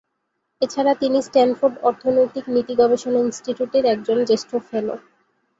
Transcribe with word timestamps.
এছাড়া 0.61 0.93
তিনি 0.93 1.17
স্ট্যানফোর্ড 1.21 1.75
অর্থনৈতিক 1.81 2.45
নীতি 2.53 2.73
গবেষণা 2.75 3.19
ইনস্টিটিউটের 3.21 3.83
একজন 3.85 4.17
জ্যেষ্ঠ 4.25 4.49
"ফেলো"। 4.67 4.95